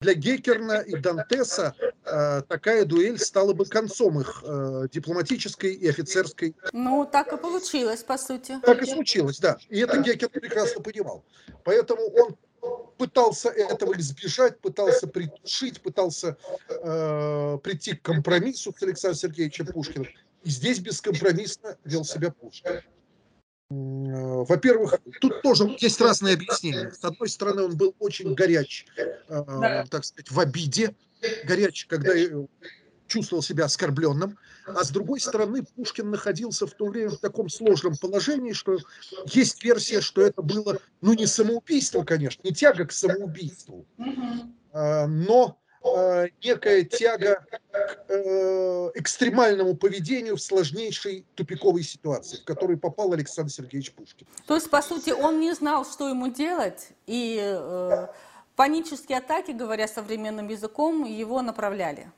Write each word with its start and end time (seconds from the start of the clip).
для 0.00 0.14
Геккерна 0.14 0.80
и 0.80 0.96
Дантеса 0.96 1.74
э, 2.04 2.42
такая 2.48 2.86
дуэль 2.86 3.18
стала 3.18 3.52
бы 3.52 3.66
концом 3.66 4.20
их 4.20 4.42
э, 4.46 4.88
дипломатической 4.90 5.74
и 5.74 5.88
офицерской. 5.88 6.56
Ну, 6.72 7.06
так 7.10 7.32
и 7.34 7.36
получилось, 7.36 8.02
по 8.02 8.16
сути. 8.16 8.58
Так 8.64 8.82
и 8.82 8.86
случилось, 8.86 9.38
да. 9.38 9.58
И 9.68 9.78
это 9.78 9.98
Геккерн 9.98 10.32
прекрасно 10.32 10.82
понимал. 10.82 11.22
Поэтому 11.64 12.00
он 12.14 12.36
пытался 12.96 13.50
этого 13.50 13.92
избежать, 13.98 14.58
пытался 14.60 15.06
притушить, 15.06 15.82
пытался 15.82 16.38
э, 16.68 17.58
прийти 17.62 17.94
к 17.94 18.00
компромиссу 18.00 18.74
с 18.76 18.82
Александром 18.82 19.18
Сергеевичем 19.18 19.66
Пушкиным. 19.66 20.08
И 20.44 20.48
здесь 20.48 20.78
бескомпромиссно 20.78 21.76
вел 21.84 22.04
себя 22.04 22.30
Пушкин. 22.30 22.80
Во-первых, 23.70 24.98
тут 25.20 25.42
тоже 25.42 25.76
есть 25.78 26.00
разные 26.00 26.34
объяснения. 26.34 26.90
С 26.90 27.04
одной 27.04 27.28
стороны, 27.28 27.62
он 27.62 27.76
был 27.76 27.94
очень 28.00 28.34
горяч, 28.34 28.84
э, 28.96 29.84
так 29.88 30.04
сказать, 30.04 30.30
в 30.30 30.40
обиде, 30.40 30.94
горяч, 31.44 31.86
когда 31.86 32.12
чувствовал 33.10 33.42
себя 33.42 33.64
оскорбленным, 33.64 34.38
а 34.66 34.84
с 34.84 34.90
другой 34.90 35.20
стороны 35.20 35.62
Пушкин 35.62 36.10
находился 36.10 36.66
в 36.66 36.72
то 36.72 36.86
время 36.86 37.10
в 37.10 37.18
таком 37.18 37.48
сложном 37.48 37.96
положении, 37.96 38.52
что 38.52 38.78
есть 39.26 39.62
версия, 39.62 40.00
что 40.00 40.22
это 40.22 40.42
было, 40.42 40.78
ну 41.00 41.12
не 41.14 41.26
самоубийство, 41.26 42.04
конечно, 42.04 42.40
не 42.44 42.52
тяга 42.52 42.86
к 42.86 42.92
самоубийству, 42.92 43.84
а, 44.72 45.06
но 45.06 45.58
а, 45.82 46.26
некая 46.42 46.84
тяга 46.84 47.44
э, 47.50 47.56
экстремальному 48.94 49.76
поведению 49.76 50.36
в 50.36 50.42
сложнейшей 50.42 51.24
тупиковой 51.34 51.82
ситуации, 51.82 52.38
в 52.38 52.44
которую 52.44 52.78
попал 52.78 53.12
Александр 53.12 53.52
Сергеевич 53.52 53.92
Пушкин. 53.92 54.26
То 54.46 54.54
есть, 54.54 54.70
по 54.70 54.82
сути, 54.82 55.10
он 55.10 55.40
не 55.40 55.52
знал, 55.54 55.84
что 55.84 56.08
ему 56.08 56.28
делать, 56.28 56.88
и 57.06 57.38
э, 57.40 58.06
панические 58.56 59.18
атаки, 59.18 59.52
говоря 59.52 59.86
современным 59.86 60.48
языком, 60.48 61.04
его 61.04 61.42
направляли 61.42 62.10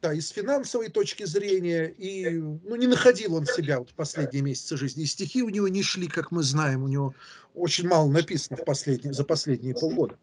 да, 0.00 0.12
и 0.12 0.20
с 0.20 0.30
финансовой 0.30 0.90
точки 0.90 1.24
зрения, 1.24 1.86
и 1.86 2.30
ну, 2.30 2.76
не 2.76 2.86
находил 2.86 3.34
он 3.34 3.46
себя 3.46 3.80
вот 3.80 3.90
в 3.90 3.94
последние 3.94 4.42
месяцы 4.42 4.76
жизни. 4.76 5.02
И 5.02 5.06
стихи 5.06 5.42
у 5.42 5.48
него 5.48 5.68
не 5.68 5.82
шли, 5.82 6.06
как 6.06 6.30
мы 6.30 6.42
знаем, 6.42 6.84
у 6.84 6.88
него 6.88 7.14
очень 7.54 7.88
мало 7.88 8.08
написано 8.08 8.56
в 8.56 8.64
последние, 8.64 9.12
за 9.12 9.24
последние 9.24 9.74
полгода. 9.74 10.16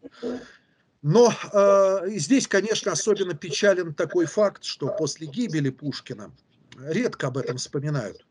Но 1.08 1.32
э, 1.52 2.08
здесь, 2.16 2.48
конечно, 2.48 2.90
особенно 2.90 3.32
печален 3.32 3.94
такой 3.94 4.26
факт, 4.26 4.64
что 4.64 4.88
после 4.88 5.28
гибели 5.28 5.70
Пушкина 5.70 6.32
редко 6.80 7.28
об 7.28 7.38
этом 7.38 7.58
вспоминают. 7.58 8.26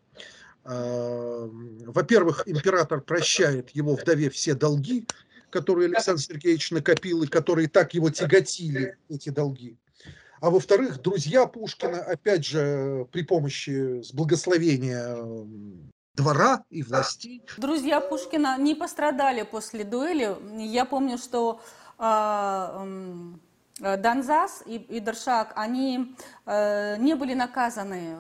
Э, 0.65 1.47
во-первых, 1.85 2.43
император 2.45 2.99
прощает 2.99 3.69
его 3.69 3.95
вдове 3.95 4.29
все 4.29 4.55
долги, 4.55 5.07
которые 5.51 5.85
Александр 5.85 6.21
Сергеевич 6.21 6.71
накопил 6.71 7.23
и 7.23 7.27
которые 7.27 7.69
так 7.69 7.93
его 7.93 8.09
тяготили, 8.09 8.97
эти 9.07 9.29
долги. 9.29 9.77
А 10.41 10.49
во-вторых, 10.49 11.01
друзья 11.01 11.45
Пушкина, 11.45 11.99
опять 11.99 12.45
же, 12.45 13.07
при 13.09 13.21
помощи 13.21 14.01
с 14.01 14.11
благословения 14.11 15.15
двора 16.13 16.63
и 16.69 16.83
властей. 16.83 17.41
Друзья 17.55 18.01
Пушкина 18.01 18.57
не 18.57 18.75
пострадали 18.75 19.43
после 19.43 19.85
дуэли. 19.85 20.35
Я 20.57 20.83
помню, 20.83 21.17
что 21.17 21.61
Донзас 23.79 24.63
и, 24.65 24.77
и 24.77 24.99
Дершак, 24.99 25.53
они 25.55 26.15
э, 26.45 26.97
не 26.97 27.15
были 27.15 27.33
наказаны 27.33 28.17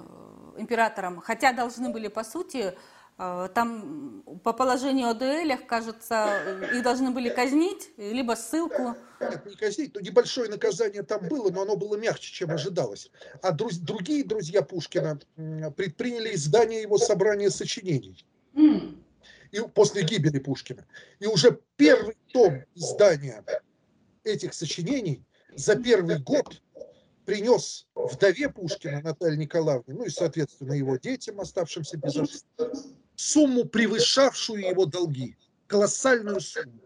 императором, 0.57 1.21
хотя 1.21 1.53
должны 1.53 1.89
были, 1.89 2.07
по 2.07 2.23
сути, 2.23 2.73
а, 3.17 3.47
там 3.49 4.23
по 4.43 4.51
положению 4.51 5.09
о 5.09 5.13
дуэлях, 5.13 5.65
кажется, 5.65 6.67
их 6.73 6.83
должны 6.83 7.11
были 7.11 7.29
казнить, 7.29 7.91
либо 7.97 8.33
ссылку. 8.33 8.95
Не 9.45 9.55
казнить, 9.55 9.95
но 9.95 10.01
небольшое 10.01 10.49
наказание 10.49 11.01
там 11.01 11.27
было, 11.27 11.49
но 11.49 11.61
оно 11.61 11.77
было 11.77 11.95
мягче, 11.95 12.33
чем 12.33 12.51
ожидалось. 12.51 13.09
А 13.41 13.51
друз, 13.51 13.77
другие 13.77 14.25
друзья 14.25 14.61
Пушкина 14.61 15.19
предприняли 15.77 16.35
издание 16.35 16.81
его 16.81 16.97
собрания 16.97 17.49
сочинений. 17.49 18.25
И 18.53 19.59
после 19.73 20.03
гибели 20.03 20.39
Пушкина. 20.39 20.85
И 21.19 21.27
уже 21.27 21.57
первый 21.77 22.17
том 22.33 22.63
издания 22.75 23.41
этих 24.25 24.53
сочинений 24.53 25.23
за 25.55 25.75
первый 25.75 26.19
год 26.19 26.61
принес 27.25 27.87
вдове 27.95 28.49
Пушкина 28.49 29.01
Наталье 29.01 29.37
Николаевне, 29.37 29.93
ну 29.93 30.03
и, 30.03 30.09
соответственно, 30.09 30.73
его 30.73 30.97
детям, 30.97 31.39
оставшимся 31.39 31.97
без 31.97 32.15
отца, 32.15 32.45
сумму, 33.15 33.65
превышавшую 33.65 34.61
его 34.67 34.85
долги, 34.85 35.37
колоссальную 35.67 36.39
сумму. 36.39 36.81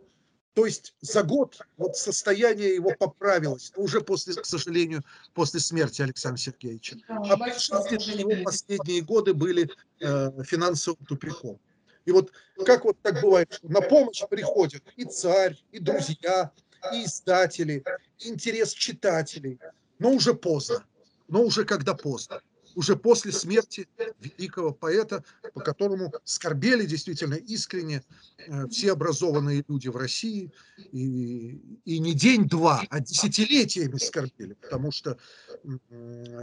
То 0.54 0.66
есть 0.66 0.94
за 1.00 1.24
год 1.24 1.60
вот 1.78 1.96
состояние 1.96 2.76
его 2.76 2.92
поправилось, 2.98 3.72
уже 3.76 4.02
после, 4.02 4.34
к 4.34 4.46
сожалению, 4.46 5.04
после 5.34 5.60
смерти 5.60 6.02
Александра 6.02 6.38
Сергеевича. 6.38 6.98
А 7.08 7.38
для 7.38 8.14
него 8.16 8.44
последние 8.44 9.02
годы 9.02 9.34
были 9.34 9.70
э, 10.02 10.44
финансовым 10.44 11.06
тупиком. 11.06 11.60
И 12.06 12.12
вот 12.12 12.32
как 12.66 12.86
вот 12.86 12.98
так 13.02 13.22
бывает, 13.22 13.54
что 13.54 13.70
на 13.70 13.82
помощь 13.82 14.24
приходят 14.30 14.82
и 14.96 15.06
царь, 15.06 15.58
и 15.72 15.80
друзья, 15.80 16.52
и 16.94 17.06
издатели, 17.06 17.84
интерес 18.20 18.74
читателей, 18.74 19.60
но 20.00 20.12
уже 20.12 20.34
поздно, 20.34 20.86
но 21.28 21.44
уже 21.44 21.66
когда 21.66 21.94
поздно 21.94 22.42
уже 22.76 22.96
после 22.96 23.32
смерти 23.32 23.88
великого 24.20 24.72
поэта, 24.72 25.24
по 25.54 25.60
которому 25.60 26.14
скорбели 26.24 26.86
действительно 26.86 27.36
искренне 27.36 28.04
э, 28.38 28.68
все 28.68 28.94
образованные 28.94 29.64
люди 29.68 29.88
в 29.88 29.98
России. 29.98 30.52
И, 30.92 31.60
и 31.86 32.00
не 32.00 32.14
день-два, 32.14 32.84
а 32.90 33.00
десятилетиями 33.00 33.98
скорбели, 33.98 34.54
потому 34.54 34.92
что 34.92 35.18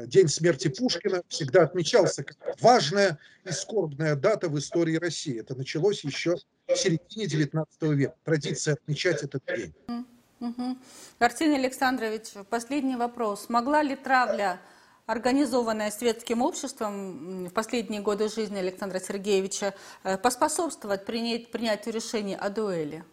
день 0.07 0.29
смерти 0.29 0.69
Пушкина 0.69 1.23
всегда 1.29 1.63
отмечался 1.63 2.23
как 2.23 2.37
важная 2.61 3.19
и 3.45 3.51
скорбная 3.51 4.15
дата 4.15 4.49
в 4.49 4.59
истории 4.59 4.97
России. 4.97 5.41
Это 5.41 5.55
началось 5.55 6.05
еще 6.05 6.37
в 6.69 6.77
середине 6.77 7.27
XIX 7.27 7.67
века. 7.95 8.15
Традиция 8.25 8.75
отмечать 8.75 9.23
этот 9.23 9.43
день. 9.47 9.75
Угу. 10.47 10.77
Артемий 11.19 11.59
Александрович, 11.59 12.33
последний 12.51 12.97
вопрос. 12.97 13.49
Могла 13.49 13.83
ли 13.83 13.97
травля 13.97 14.61
организованная 15.07 15.91
светским 15.91 16.43
обществом 16.43 17.47
в 17.47 17.53
последние 17.53 18.01
годы 18.01 18.29
жизни 18.29 18.59
Александра 18.59 19.01
Сергеевича, 19.01 19.75
э, 20.05 20.19
поспособствовать 20.19 21.05
принять, 21.05 21.51
принятию 21.51 21.95
решения 21.95 22.37
о 22.37 22.49
дуэли? 22.51 23.05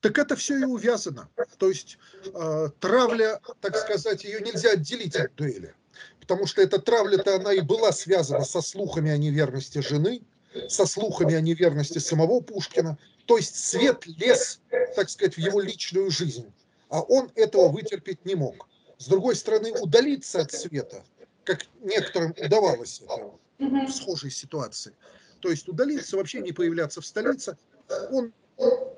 Так 0.00 0.18
это 0.18 0.36
все 0.36 0.58
и 0.58 0.64
увязано. 0.64 1.28
То 1.58 1.68
есть 1.68 1.98
э, 2.26 2.68
травля, 2.80 3.40
так 3.60 3.76
сказать, 3.76 4.24
ее 4.24 4.40
нельзя 4.40 4.70
отделить 4.70 5.16
от 5.16 5.34
дуэли. 5.34 5.74
Потому 6.20 6.46
что 6.46 6.62
эта 6.62 6.78
травля-то 6.78 7.36
она 7.36 7.52
и 7.52 7.60
была 7.60 7.92
связана 7.92 8.44
со 8.44 8.60
слухами 8.60 9.10
о 9.10 9.16
неверности 9.16 9.78
жены, 9.78 10.22
со 10.68 10.86
слухами 10.86 11.34
о 11.34 11.40
неверности 11.40 11.98
самого 11.98 12.40
Пушкина. 12.40 12.98
То 13.28 13.36
есть 13.36 13.56
свет 13.62 14.06
лез, 14.06 14.62
так 14.96 15.10
сказать, 15.10 15.34
в 15.34 15.38
его 15.38 15.60
личную 15.60 16.10
жизнь. 16.10 16.50
А 16.88 17.02
он 17.02 17.30
этого 17.34 17.68
вытерпеть 17.68 18.24
не 18.24 18.34
мог. 18.34 18.66
С 18.96 19.06
другой 19.06 19.36
стороны, 19.36 19.70
удалиться 19.78 20.40
от 20.40 20.50
света, 20.50 21.04
как 21.44 21.66
некоторым 21.82 22.34
удавалось 22.42 23.02
это 23.02 23.30
в 23.58 23.92
схожей 23.92 24.30
ситуации. 24.30 24.94
То 25.40 25.50
есть 25.50 25.68
удалиться, 25.68 26.16
вообще 26.16 26.40
не 26.40 26.52
появляться 26.52 27.02
в 27.02 27.06
столице. 27.06 27.58
Он 28.10 28.32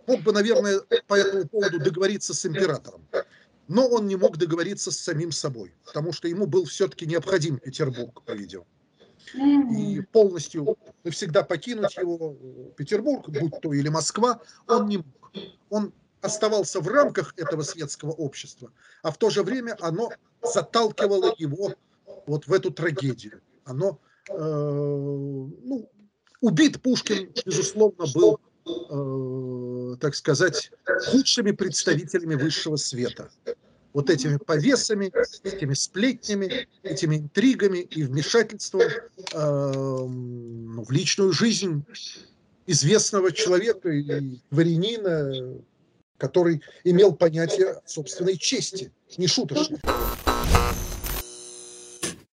мог 0.06 0.22
бы, 0.22 0.32
наверное, 0.32 0.78
по 1.08 1.14
этому 1.14 1.48
поводу 1.48 1.80
договориться 1.80 2.32
с 2.32 2.46
императором. 2.46 3.04
Но 3.66 3.88
он 3.88 4.06
не 4.06 4.14
мог 4.14 4.38
договориться 4.38 4.92
с 4.92 4.98
самим 5.00 5.32
собой, 5.32 5.74
потому 5.84 6.12
что 6.12 6.28
ему 6.28 6.46
был 6.46 6.66
все-таки 6.66 7.04
необходим 7.04 7.58
Петербург, 7.58 8.22
по-видимому. 8.22 8.68
И 9.34 10.00
полностью 10.12 10.76
навсегда 11.04 11.42
покинуть 11.42 11.96
его 11.96 12.36
Петербург, 12.76 13.28
будь 13.28 13.60
то 13.60 13.72
или 13.72 13.88
Москва, 13.88 14.40
он 14.66 14.88
не 14.88 14.98
мог. 14.98 15.06
Он 15.68 15.92
оставался 16.20 16.80
в 16.80 16.88
рамках 16.88 17.34
этого 17.36 17.62
светского 17.62 18.10
общества, 18.10 18.72
а 19.02 19.10
в 19.10 19.18
то 19.18 19.30
же 19.30 19.42
время 19.42 19.76
оно 19.80 20.10
заталкивало 20.42 21.34
его 21.38 21.74
вот 22.26 22.46
в 22.46 22.52
эту 22.52 22.70
трагедию. 22.70 23.40
Оно, 23.64 23.98
э, 24.28 24.34
ну, 24.36 25.90
убит 26.40 26.82
Пушкин, 26.82 27.32
безусловно, 27.44 28.04
был, 28.14 28.40
э, 28.66 29.96
так 30.00 30.14
сказать, 30.14 30.70
худшими 31.06 31.52
представителями 31.52 32.34
высшего 32.34 32.76
света. 32.76 33.30
Вот 33.92 34.08
этими 34.08 34.36
повесами, 34.36 35.10
этими 35.42 35.74
сплетнями, 35.74 36.68
этими 36.82 37.16
интригами 37.16 37.78
и 37.78 38.04
вмешательством 38.04 38.82
э, 38.82 39.36
в 39.36 40.90
личную 40.90 41.32
жизнь 41.32 41.84
известного 42.66 43.32
человека 43.32 43.88
и 43.90 44.38
дворянина, 44.50 45.60
который 46.18 46.62
имел 46.84 47.14
понятие 47.14 47.80
собственной 47.84 48.36
чести, 48.36 48.92
не 49.16 49.26
шуточной. 49.26 49.80